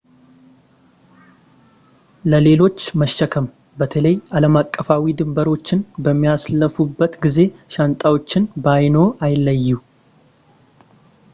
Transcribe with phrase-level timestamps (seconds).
[2.29, 3.45] ለሌሎች መሸከም
[3.79, 7.37] በተለይ ዓለምአቀፋዊ ድንበሮችን በሚያልፉበት ጊዜ
[7.75, 9.77] ሻንጣዎችዎን ከዓይንዎ አይለዩ